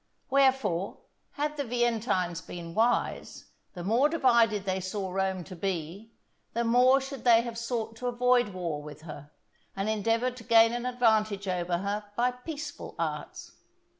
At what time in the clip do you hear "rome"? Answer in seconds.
5.11-5.43